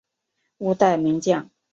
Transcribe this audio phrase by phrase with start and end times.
[0.57, 1.47] 五代名将。